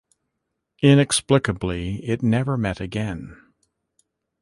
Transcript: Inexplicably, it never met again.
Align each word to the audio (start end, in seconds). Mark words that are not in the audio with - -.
Inexplicably, 0.81 2.03
it 2.03 2.23
never 2.23 2.57
met 2.57 2.79
again. 2.81 3.37